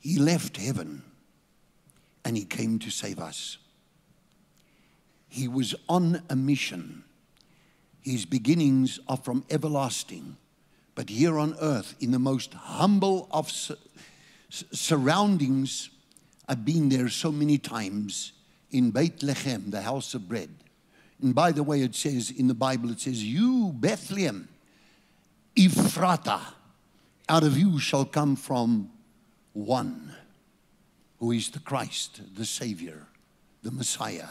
[0.00, 1.02] He left heaven
[2.24, 3.58] and he came to save us.
[5.28, 7.04] He was on a mission.
[8.00, 10.38] His beginnings are from everlasting,
[10.94, 13.76] but here on earth, in the most humble of su-
[14.48, 15.90] surroundings,
[16.48, 18.32] I've been there so many times
[18.70, 20.48] in Bethlehem, the house of bread.
[21.22, 24.48] And by the way, it says in the Bible, it says, You, Bethlehem,
[25.56, 26.40] Ephrata,
[27.28, 28.90] out of you shall come from
[29.52, 30.14] one
[31.18, 33.06] who is the Christ, the Savior,
[33.62, 34.28] the Messiah,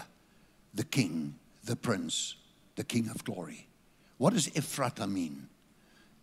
[0.73, 2.35] the King, the Prince,
[2.75, 3.67] the King of glory.
[4.17, 5.49] What does Ephrata mean?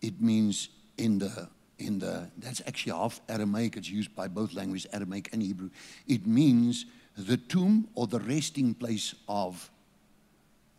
[0.00, 1.48] It means in the
[1.78, 5.70] in the that's actually half Aramaic, it's used by both languages, Aramaic and Hebrew.
[6.06, 9.70] It means the tomb or the resting place of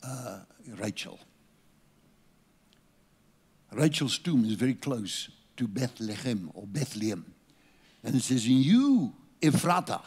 [0.05, 0.39] uh,
[0.77, 1.19] Rachel.
[3.71, 7.33] Rachel's tomb is very close to Bethlehem or Bethlehem.
[8.03, 10.01] And it says, you, Ephrata,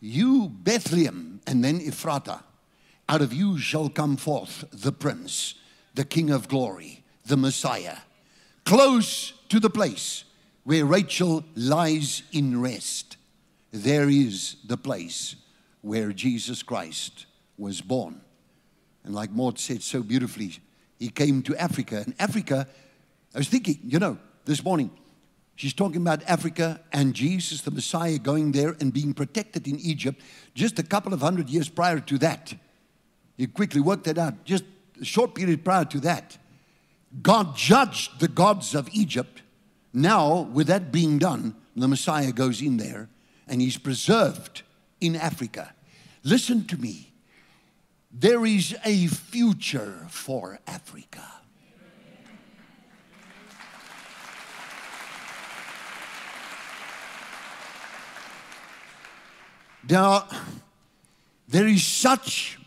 [0.00, 2.42] you, Bethlehem, and then Ephrata,
[3.08, 5.54] out of you shall come forth the prince,
[5.94, 7.98] the king of glory, the Messiah,
[8.64, 10.24] close to the place
[10.64, 13.16] where Rachel lies in rest.
[13.72, 15.36] There is the place
[15.82, 18.20] where Jesus Christ was born.
[19.06, 20.58] And like Maud said so beautifully,
[20.98, 22.02] he came to Africa.
[22.04, 22.66] And Africa,
[23.34, 24.90] I was thinking, you know, this morning,
[25.56, 30.20] She's talking about Africa and Jesus, the Messiah, going there and being protected in Egypt
[30.54, 32.54] just a couple of hundred years prior to that.
[33.38, 34.44] You quickly work that out.
[34.44, 34.64] Just
[35.00, 36.36] a short period prior to that.
[37.22, 39.40] God judged the gods of Egypt.
[39.94, 43.08] Now, with that being done, the Messiah goes in there
[43.48, 44.62] and he's preserved
[45.00, 45.72] in Africa.
[46.22, 47.14] Listen to me.
[48.12, 51.22] There is a future for Africa.
[59.88, 60.26] Now,
[61.48, 62.58] there is such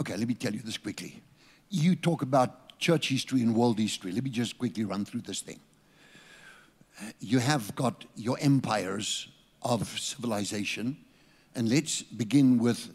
[0.00, 1.22] okay let me tell you this quickly.
[1.70, 4.12] You talk about church history and world history.
[4.12, 5.58] Let me just quickly run through this thing.
[7.18, 9.28] You have got your empires
[9.64, 10.96] of civilization
[11.54, 12.90] and let's begin with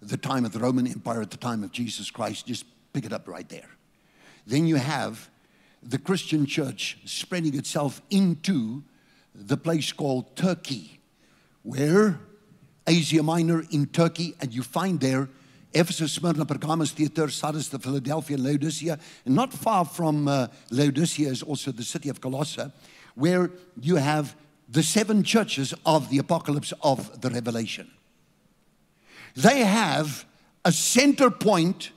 [0.00, 3.12] the time of the roman empire at the time of jesus christ just pick it
[3.12, 3.68] up right there
[4.46, 5.30] then you have
[5.82, 8.82] the Christian church spreading itself into
[9.34, 11.00] the place called Turkey,
[11.62, 12.20] where
[12.86, 15.28] Asia Minor in Turkey, and you find there
[15.74, 18.98] Ephesus, Smyrna, Pergamos, Thyatira, Sardis, the Philadelphia, and Laodicea.
[19.24, 22.70] And not far from uh, Laodicea is also the city of Colossae,
[23.14, 24.36] where you have
[24.72, 27.90] the seven churches of the apocalypse of the Revelation.
[29.36, 30.24] They have
[30.64, 31.90] a center point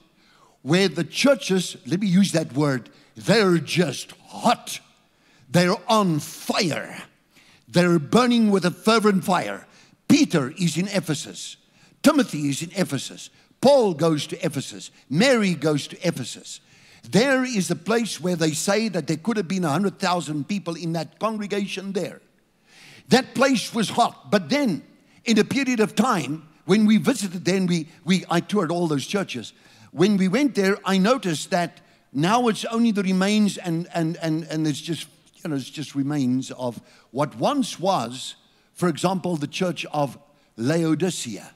[0.61, 4.81] where the churches, let me use that word, they're just hot.
[5.49, 7.03] They're on fire.
[7.67, 9.67] They're burning with a fervent fire.
[10.09, 11.55] Peter is in Ephesus.
[12.03, 13.29] Timothy is in Ephesus.
[13.61, 14.91] Paul goes to Ephesus.
[15.09, 16.59] Mary goes to Ephesus.
[17.09, 20.93] There is a place where they say that there could have been 100,000 people in
[20.93, 22.21] that congregation there.
[23.09, 24.31] That place was hot.
[24.31, 24.83] But then,
[25.23, 29.05] in a period of time, when we visited then we, we, I toured all those
[29.05, 29.53] churches,
[29.91, 34.43] when we went there, I noticed that now it's only the remains, and, and, and,
[34.45, 35.07] and it's just,
[35.43, 38.35] you know, it's just remains of what once was,
[38.73, 40.17] for example, the church of
[40.57, 41.53] Laodicea,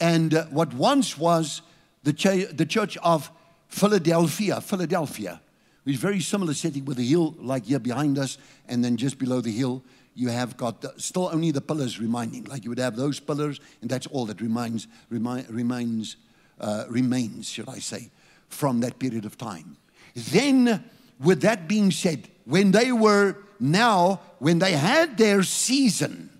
[0.00, 1.62] and uh, what once was
[2.02, 3.30] the, ch- the church of
[3.68, 5.40] Philadelphia, Philadelphia,
[5.84, 8.38] which is very similar setting with a hill like here behind us,
[8.68, 9.82] and then just below the hill,
[10.14, 12.44] you have got the, still only the pillars remaining.
[12.44, 16.16] Like you would have those pillars, and that's all that remains, remi- remains,
[16.60, 18.10] uh, remains, should I say,
[18.48, 19.76] from that period of time.
[20.14, 20.84] Then,
[21.20, 26.30] with that being said, when they were now, when they had their season,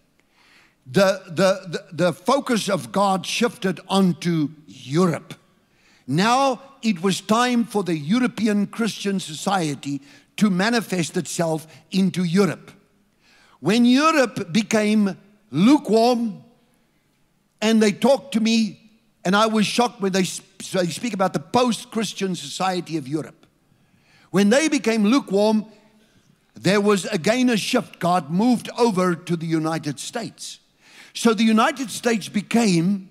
[0.86, 5.34] the, the, the, the focus of God shifted onto Europe.
[6.06, 10.02] Now it was time for the European Christian society
[10.36, 12.70] to manifest itself into Europe.
[13.64, 15.16] When Europe became
[15.50, 16.44] lukewarm
[17.62, 18.84] and they talked to me
[19.24, 20.22] And I was shocked when they,
[20.72, 23.46] they speak about the post Christian society of Europe.
[24.30, 25.64] When they became lukewarm,
[26.54, 27.98] there was again a shift.
[27.98, 30.60] God moved over to the United States.
[31.14, 33.08] So the United States became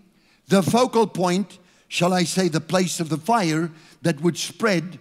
[0.49, 3.71] the focal point, shall I say, the place of the fire
[4.03, 4.99] that would spread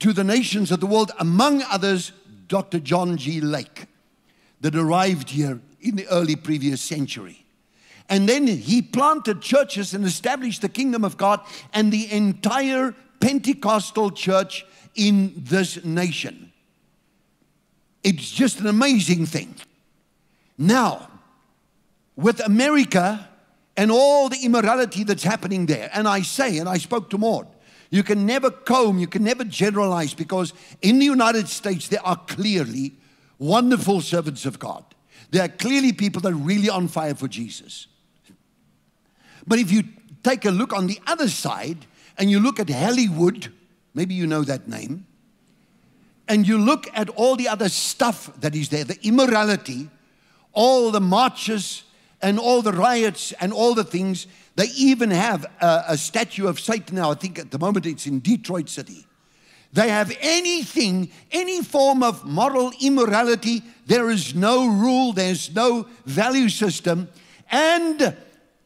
[0.00, 2.12] to the nations of the world, among others,
[2.48, 2.80] Dr.
[2.80, 3.40] John G.
[3.40, 3.86] Lake,
[4.60, 7.44] that arrived here in the early previous century.
[8.08, 11.40] And then he planted churches and established the kingdom of God
[11.72, 16.52] and the entire Pentecostal church in this nation.
[18.02, 19.54] It's just an amazing thing.
[20.58, 21.08] Now,
[22.16, 23.28] with America
[23.76, 27.46] and all the immorality that's happening there, and I say, and I spoke to Maud,
[27.90, 30.52] you can never comb, you can never generalize because
[30.82, 32.94] in the United States there are clearly
[33.40, 34.84] wonderful servants of God.
[35.30, 37.88] They are clearly people that are really on fire for Jesus.
[39.46, 39.82] But if you
[40.22, 41.86] take a look on the other side
[42.18, 43.52] and you look at Hollywood,
[43.94, 45.06] maybe you know that name,
[46.28, 49.88] and you look at all the other stuff that is there, the immorality,
[50.52, 51.82] all the marches
[52.22, 56.60] and all the riots and all the things, they even have a, a statue of
[56.60, 57.10] Satan now.
[57.10, 59.06] I think at the moment it's in Detroit City.
[59.72, 63.62] They have anything, any form of moral immorality.
[63.86, 67.08] There is no rule, there's no value system.
[67.50, 68.16] And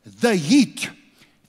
[0.05, 0.91] the heat,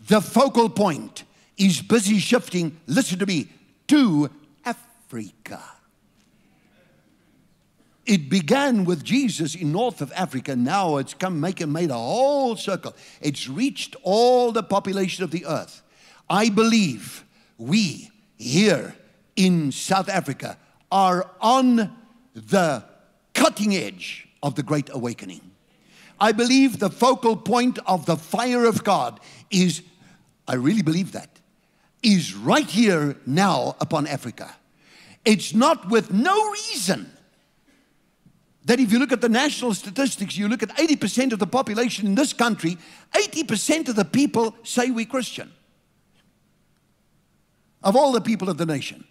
[0.07, 1.23] the focal point,
[1.57, 3.47] is busy shifting, listen to me,
[3.87, 4.29] to
[4.65, 5.61] Africa.
[8.05, 10.55] It began with Jesus in north of Africa.
[10.55, 12.93] Now it's come make made a whole circle.
[13.21, 15.81] It's reached all the population of the earth.
[16.29, 17.23] I believe
[17.57, 18.95] we here
[19.35, 20.57] in South Africa
[20.91, 21.95] are on
[22.33, 22.83] the
[23.33, 25.41] cutting edge of the Great Awakening.
[26.19, 29.19] I believe the focal point of the fire of God
[29.51, 29.81] is,
[30.47, 31.29] I really believe that,
[32.01, 34.55] is right here now upon Africa.
[35.25, 37.11] It's not with no reason
[38.65, 42.07] that if you look at the national statistics, you look at 80% of the population
[42.07, 42.77] in this country,
[43.13, 45.51] 80% of the people say we're Christian.
[47.83, 49.05] Of all the people of the nation,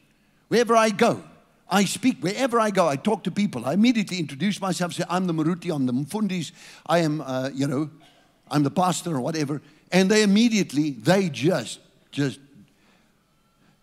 [0.49, 1.23] wherever I go,
[1.69, 2.87] I speak wherever I go.
[2.87, 3.65] I talk to people.
[3.65, 4.93] I immediately introduce myself.
[4.93, 5.75] Say I'm the Maruti.
[5.75, 6.53] I'm the Mfundis.
[6.87, 7.91] I am, uh, you know,
[8.51, 9.63] I'm the pastor or whatever.
[9.91, 11.81] And they immediately, they just,
[12.11, 12.39] just.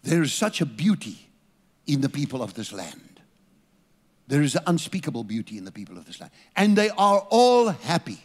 [0.04, 1.28] There is such a beauty
[1.88, 3.20] in the people of this land.
[4.28, 7.70] There is an unspeakable beauty in the people of this land, and they are all
[7.70, 8.20] happy.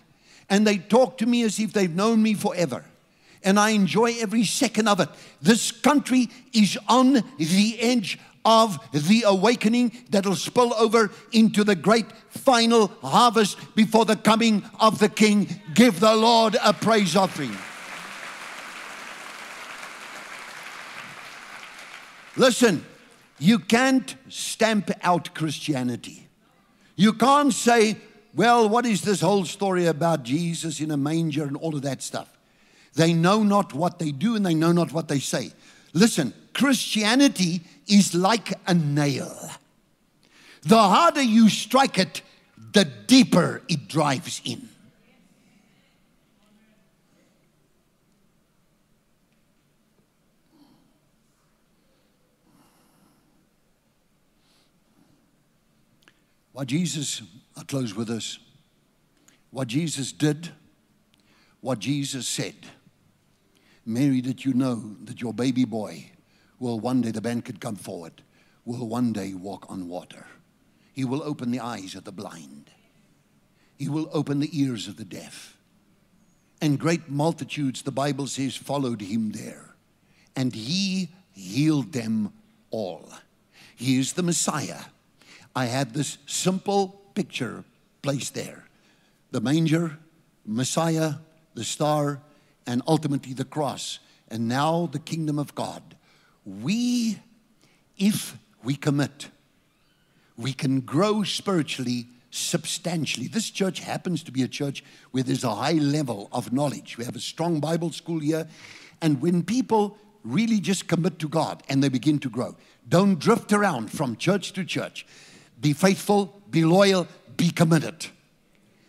[0.49, 2.84] And they talk to me as if they've known me forever
[3.47, 5.09] and I enjoy every second of it.
[5.40, 12.07] This country is on the edge of the awakening that'll spill over into the great
[12.28, 15.49] final harvest before the coming of the King.
[15.74, 17.57] Give the Lord a praise offering.
[22.36, 22.84] Listen,
[23.38, 26.28] you can't stamp out Christianity.
[26.97, 27.97] You can't say,
[28.34, 32.03] well, what is this whole story about Jesus in a manger and all of that
[32.03, 32.36] stuff?
[32.97, 35.53] They know not what they do and they know not what they say.
[35.92, 39.51] Listen, Christianity is like a nail.
[40.62, 42.22] The harder you strike it,
[42.72, 44.68] the deeper it drives in.
[56.53, 57.20] What Jesus,
[57.55, 58.38] I'll close with this.
[59.51, 60.49] What Jesus did,
[61.61, 62.55] what Jesus said.
[63.87, 66.11] Mary, did you know that your baby boy
[66.59, 68.22] will one day, the band could come forward,
[68.64, 70.26] will one day walk on water?
[70.93, 72.70] He will open the eyes of the blind,
[73.78, 75.57] he will open the ears of the deaf.
[76.61, 79.74] And great multitudes, the Bible says, followed him there.
[80.34, 82.32] And he healed them
[82.70, 83.11] all.
[83.76, 84.80] He is the Messiah.
[85.55, 87.64] I had this simple picture
[88.03, 88.64] placed there
[89.32, 89.99] the manger,
[90.47, 91.14] Messiah,
[91.55, 92.22] the star,
[92.66, 93.98] and ultimately the cross,
[94.28, 95.82] and now the kingdom of God.
[96.44, 97.18] We,
[97.96, 99.28] if we commit,
[100.36, 103.28] we can grow spiritually substantially.
[103.28, 106.98] This church happens to be a church where there's a high level of knowledge.
[106.98, 108.46] We have a strong Bible school here.
[109.00, 112.56] And when people really just commit to God and they begin to grow,
[112.88, 115.06] don't drift around from church to church.
[115.60, 117.06] Be faithful, be loyal,
[117.36, 118.06] be committed.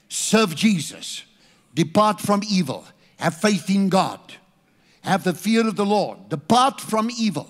[0.09, 1.23] Serve Jesus,
[1.73, 2.85] depart from evil
[3.17, 4.19] have faith in God.
[5.01, 6.29] Have the fear of the Lord.
[6.29, 7.49] Depart from evil.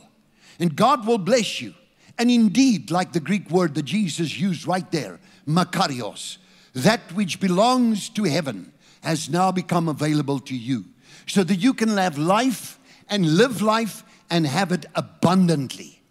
[0.60, 1.74] And God will bless you.
[2.18, 6.38] And indeed, like the Greek word that Jesus used right there, makarios,
[6.74, 10.86] that which belongs to heaven has now become available to you
[11.28, 16.02] so that you can have life and live life and have it abundantly.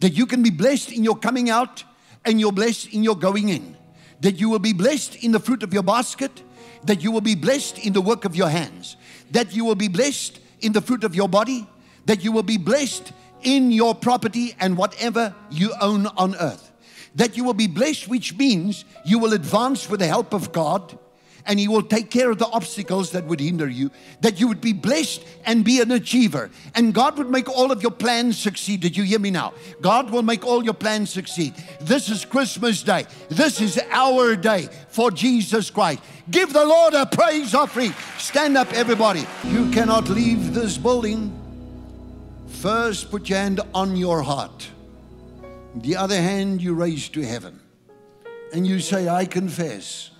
[0.00, 1.84] That you can be blessed in your coming out
[2.24, 3.76] and you're blessed in your going in.
[4.20, 6.42] That you will be blessed in the fruit of your basket.
[6.86, 8.96] That you will be blessed in the work of your hands.
[9.30, 11.66] That you will be blessed in the fruit of your body.
[12.06, 13.12] That you will be blessed
[13.42, 16.72] in your property and whatever you own on earth.
[17.14, 20.98] That you will be blessed, which means you will advance with the help of God
[21.46, 23.90] and He will take care of the obstacles that would hinder you,
[24.20, 26.50] that you would be blessed and be an achiever.
[26.74, 28.80] And God would make all of your plans succeed.
[28.80, 29.54] Did you hear me now?
[29.80, 31.54] God will make all your plans succeed.
[31.80, 33.06] This is Christmas Day.
[33.28, 36.02] This is our day for Jesus Christ.
[36.30, 37.92] Give the Lord a praise offering.
[38.18, 39.26] Stand up, everybody.
[39.44, 41.40] You cannot leave this building.
[42.46, 44.70] First, put your hand on your heart.
[45.74, 47.60] The other hand you raise to heaven.
[48.52, 50.10] And you say, I confess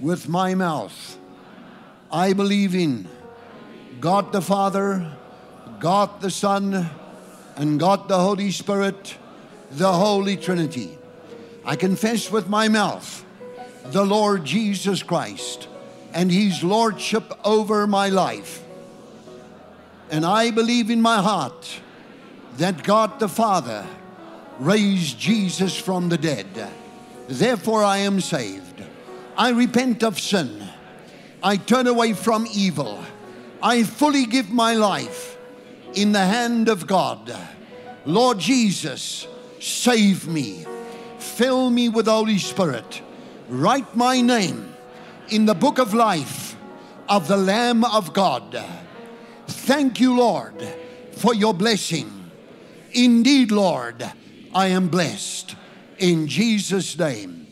[0.00, 1.18] with my mouth.
[2.10, 3.08] I believe in
[4.00, 5.16] God the Father,
[5.80, 6.88] God the Son,
[7.56, 9.16] and God the Holy Spirit,
[9.70, 10.98] the Holy Trinity.
[11.64, 13.24] I confess with my mouth
[13.86, 15.68] the Lord Jesus Christ
[16.12, 18.62] and His Lordship over my life.
[20.10, 21.80] And I believe in my heart
[22.58, 23.86] that God the Father
[24.58, 26.46] raised Jesus from the dead.
[27.28, 28.65] Therefore, I am saved.
[29.38, 30.66] I repent of sin.
[31.42, 33.02] I turn away from evil.
[33.62, 35.36] I fully give my life
[35.94, 37.36] in the hand of God.
[38.04, 39.26] Lord Jesus,
[39.60, 40.64] save me.
[41.18, 43.02] Fill me with the Holy Spirit.
[43.48, 44.74] Write my name
[45.28, 46.56] in the book of life
[47.08, 48.64] of the Lamb of God.
[49.46, 50.66] Thank you, Lord,
[51.12, 52.30] for your blessing.
[52.92, 54.10] Indeed, Lord,
[54.54, 55.54] I am blessed.
[55.98, 57.45] In Jesus' name.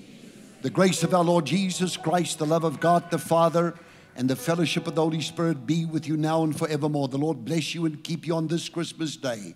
[0.65, 3.75] The grace of our Lord Jesus Christ, the love of God the Father,
[4.17, 7.09] and the fellowship of the Holy Spirit be with you now and forevermore.
[7.09, 9.55] The Lord bless you and keep you on this Christmas day.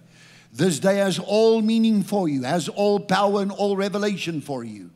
[0.52, 4.90] This day has all meaning for you, has all power and all revelation for you.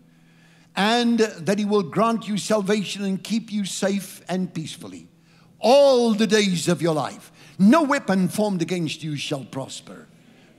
[0.76, 5.08] And that He will grant you salvation and keep you safe and peacefully
[5.60, 7.32] all the days of your life.
[7.58, 10.08] No weapon formed against you shall prosper.